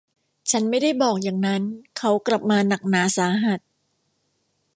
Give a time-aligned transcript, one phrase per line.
[0.51, 1.61] ฉันไม่ได้บอกอย่างนั้น
[1.97, 3.59] เขากลับมาหนักหนาสาหัส